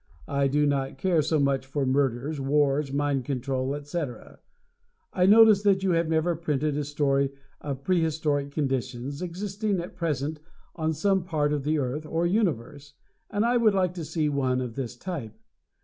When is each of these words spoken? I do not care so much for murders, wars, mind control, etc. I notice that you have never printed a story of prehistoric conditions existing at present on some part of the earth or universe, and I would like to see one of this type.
I 0.27 0.47
do 0.47 0.65
not 0.65 0.97
care 0.97 1.21
so 1.21 1.39
much 1.39 1.63
for 1.63 1.85
murders, 1.85 2.41
wars, 2.41 2.91
mind 2.91 3.23
control, 3.23 3.75
etc. 3.75 4.39
I 5.13 5.27
notice 5.27 5.61
that 5.61 5.83
you 5.83 5.91
have 5.91 6.09
never 6.09 6.35
printed 6.35 6.75
a 6.75 6.83
story 6.83 7.31
of 7.61 7.83
prehistoric 7.83 8.49
conditions 8.49 9.21
existing 9.21 9.79
at 9.79 9.95
present 9.95 10.39
on 10.75 10.91
some 10.93 11.23
part 11.23 11.53
of 11.53 11.63
the 11.63 11.77
earth 11.77 12.07
or 12.07 12.25
universe, 12.25 12.95
and 13.29 13.45
I 13.45 13.57
would 13.57 13.75
like 13.75 13.93
to 13.93 14.03
see 14.03 14.27
one 14.27 14.59
of 14.59 14.73
this 14.73 14.95
type. 14.97 15.37